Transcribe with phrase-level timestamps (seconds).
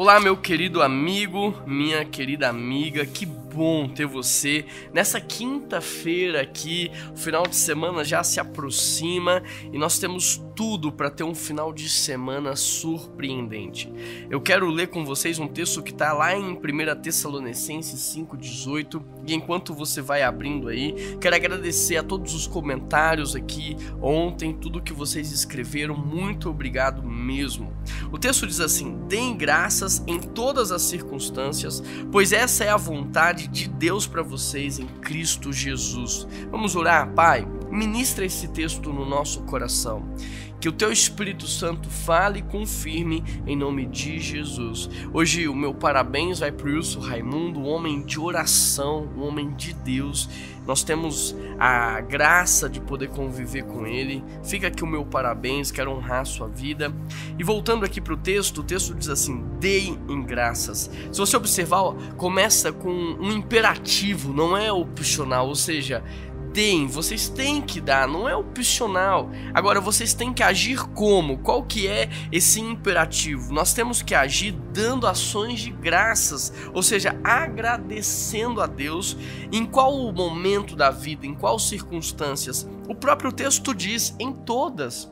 [0.00, 6.90] Olá, meu querido amigo, minha querida amiga, que bom ter você nessa quinta-feira aqui.
[7.12, 11.72] O final de semana já se aproxima e nós temos tudo para ter um final
[11.72, 13.92] de semana surpreendente.
[14.28, 19.34] Eu quero ler com vocês um texto que está lá em 1 Tessalonicenses 5,18 e
[19.34, 24.92] enquanto você vai abrindo aí, quero agradecer a todos os comentários aqui ontem, tudo que
[24.92, 27.72] vocês escreveram, muito obrigado mesmo.
[28.10, 33.47] O texto diz assim: Deem graças em todas as circunstâncias, pois essa é a vontade
[33.50, 36.26] de Deus para vocês em Cristo Jesus.
[36.50, 37.46] Vamos orar, Pai?
[37.70, 40.02] Ministra esse texto no nosso coração.
[40.60, 44.90] Que o teu Espírito Santo fale e confirme em nome de Jesus.
[45.12, 49.54] Hoje o meu parabéns vai para o Wilson Raimundo, um homem de oração, um homem
[49.54, 50.28] de Deus.
[50.66, 54.22] Nós temos a graça de poder conviver com ele.
[54.44, 56.92] Fica aqui o meu parabéns, quero honrar a sua vida.
[57.38, 60.90] E voltando aqui para o texto, o texto diz assim: deem em graças.
[61.10, 66.02] Se você observar, começa com um imperativo, não é opcional, ou seja,
[66.88, 69.30] vocês têm que dar, não é opcional.
[69.54, 71.38] Agora vocês têm que agir como?
[71.38, 73.52] Qual que é esse imperativo?
[73.52, 79.16] Nós temos que agir dando ações de graças, ou seja, agradecendo a Deus
[79.52, 82.68] em qual momento da vida, em quais circunstâncias.
[82.88, 85.08] O próprio texto diz em todas.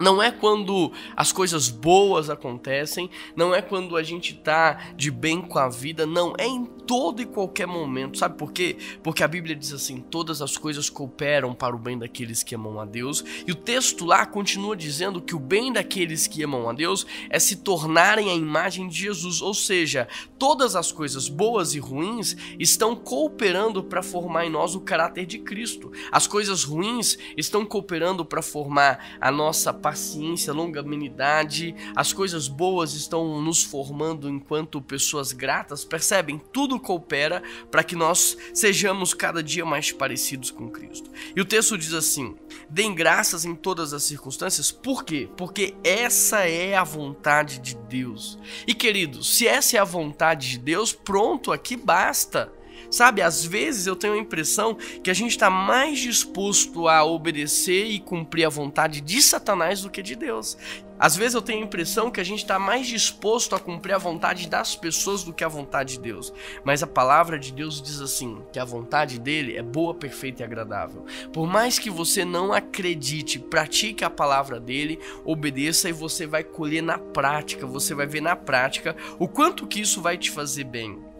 [0.00, 5.40] Não é quando as coisas boas acontecem, não é quando a gente tá de bem
[5.40, 8.18] com a vida, não, é em todo e qualquer momento.
[8.18, 8.76] Sabe por quê?
[9.02, 12.80] Porque a Bíblia diz assim: todas as coisas cooperam para o bem daqueles que amam
[12.80, 13.24] a Deus.
[13.46, 17.38] E o texto lá continua dizendo que o bem daqueles que amam a Deus é
[17.38, 19.40] se tornarem a imagem de Jesus.
[19.40, 20.08] Ou seja,
[20.38, 25.38] todas as coisas boas e ruins estão cooperando para formar em nós o caráter de
[25.38, 25.92] Cristo.
[26.10, 33.40] As coisas ruins estão cooperando para formar a nossa paciência, longanimidade, as coisas boas estão
[33.40, 36.40] nos formando enquanto pessoas gratas, percebem?
[36.52, 41.10] Tudo coopera para que nós sejamos cada dia mais parecidos com Cristo.
[41.34, 42.36] E o texto diz assim:
[42.68, 45.28] deem graças em todas as circunstâncias, por quê?
[45.36, 48.38] Porque essa é a vontade de Deus.
[48.66, 52.52] E queridos, se essa é a vontade de Deus, pronto, aqui basta.
[52.92, 57.86] Sabe, às vezes eu tenho a impressão que a gente está mais disposto a obedecer
[57.86, 60.58] e cumprir a vontade de Satanás do que de Deus.
[60.98, 63.98] Às vezes eu tenho a impressão que a gente está mais disposto a cumprir a
[63.98, 66.34] vontade das pessoas do que a vontade de Deus.
[66.64, 70.44] Mas a palavra de Deus diz assim: que a vontade dele é boa, perfeita e
[70.44, 71.06] agradável.
[71.32, 76.82] Por mais que você não acredite, pratique a palavra dele, obedeça e você vai colher
[76.82, 81.11] na prática, você vai ver na prática o quanto que isso vai te fazer bem.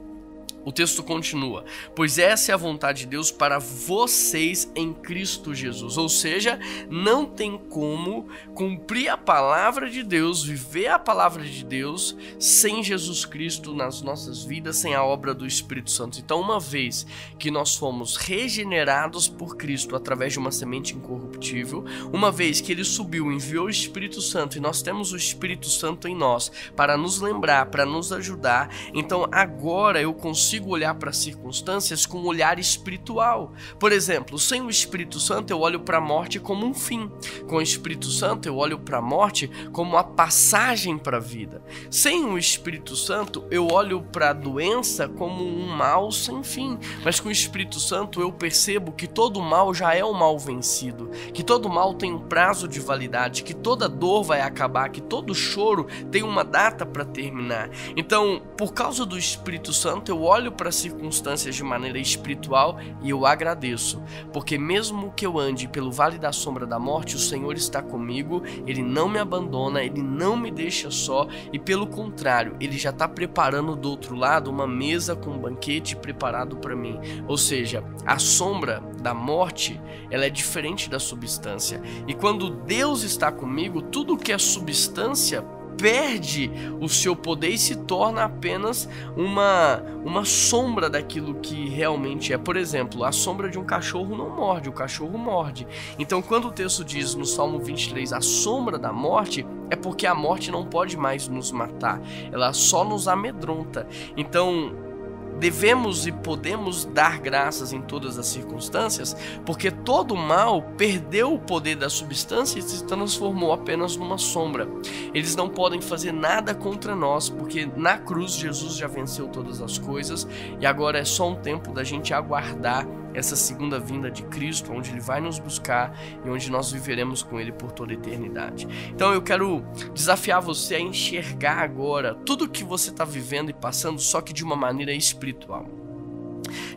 [0.65, 1.65] O texto continua:
[1.95, 5.97] Pois essa é a vontade de Deus para vocês em Cristo Jesus.
[5.97, 6.59] Ou seja,
[6.89, 13.25] não tem como cumprir a palavra de Deus, viver a palavra de Deus, sem Jesus
[13.25, 16.19] Cristo nas nossas vidas, sem a obra do Espírito Santo.
[16.19, 17.07] Então, uma vez
[17.39, 22.85] que nós fomos regenerados por Cristo através de uma semente incorruptível, uma vez que ele
[22.85, 27.21] subiu, enviou o Espírito Santo e nós temos o Espírito Santo em nós para nos
[27.21, 32.27] lembrar, para nos ajudar, então agora eu consigo consigo olhar para as circunstâncias com um
[32.27, 33.53] olhar espiritual.
[33.79, 37.11] Por exemplo, sem o Espírito Santo eu olho para a morte como um fim.
[37.49, 41.63] Com o Espírito Santo eu olho para a morte como a passagem para a vida.
[41.91, 46.79] Sem o Espírito Santo eu olho para a doença como um mal sem fim.
[47.03, 51.09] Mas com o Espírito Santo eu percebo que todo mal já é um mal vencido,
[51.33, 55.35] que todo mal tem um prazo de validade, que toda dor vai acabar, que todo
[55.35, 57.71] choro tem uma data para terminar.
[57.97, 62.79] Então, por causa do Espírito Santo, eu olho olho para as circunstâncias de maneira espiritual
[63.01, 67.19] e eu agradeço, porque mesmo que eu ande pelo vale da sombra da morte, o
[67.19, 72.57] Senhor está comigo, Ele não me abandona, Ele não me deixa só e pelo contrário,
[72.61, 76.99] Ele já está preparando do outro lado uma mesa com um banquete preparado para mim.
[77.29, 79.81] Ou seja, a sombra da morte
[80.11, 85.45] ela é diferente da substância e quando Deus está comigo, tudo que é substância
[85.77, 86.51] perde
[86.81, 92.39] o seu poder e se torna apenas uma, uma sombra daquilo que realmente é.
[92.39, 95.67] Por exemplo, a sombra de um cachorro não morde, o cachorro morde.
[95.99, 100.15] Então, quando o texto diz no Salmo 23 a sombra da morte, é porque a
[100.15, 103.87] morte não pode mais nos matar, ela só nos amedronta.
[104.17, 104.92] Então,
[105.39, 111.77] devemos e podemos dar graças em todas as circunstâncias, porque todo mal perdeu o poder
[111.77, 114.69] da substância e se transformou apenas numa sombra.
[115.13, 119.79] Eles não podem fazer nada contra nós, porque na cruz Jesus já venceu todas as
[119.79, 120.27] coisas
[120.61, 124.91] e agora é só um tempo da gente aguardar essa segunda vinda de Cristo, onde
[124.91, 128.67] Ele vai nos buscar e onde nós viveremos com Ele por toda a eternidade.
[128.91, 129.63] Então eu quero
[129.95, 134.45] desafiar você a enxergar agora tudo que você está vivendo e passando, só que de
[134.45, 135.82] uma maneira espiritual.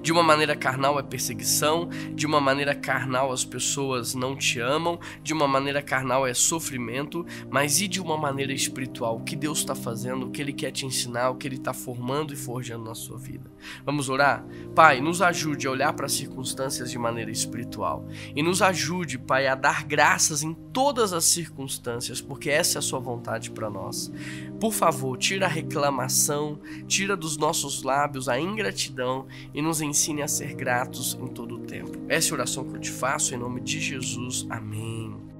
[0.05, 4.99] De uma maneira carnal é perseguição, de uma maneira carnal as pessoas não te amam,
[5.23, 9.15] de uma maneira carnal é sofrimento, mas e de uma maneira espiritual?
[9.15, 11.73] O que Deus está fazendo, o que Ele quer te ensinar, o que Ele está
[11.73, 13.51] formando e forjando na sua vida.
[13.83, 14.45] Vamos orar?
[14.75, 19.47] Pai, nos ajude a olhar para as circunstâncias de maneira espiritual e nos ajude, Pai,
[19.47, 24.11] a dar graças em todas as circunstâncias, porque essa é a Sua vontade para nós.
[24.59, 30.27] Por favor, tira a reclamação, tira dos nossos lábios a ingratidão e nos ensine a
[30.27, 31.97] ser gratos em todo o tempo.
[32.09, 34.45] Essa oração que eu te faço em nome de Jesus.
[34.49, 35.34] Amém.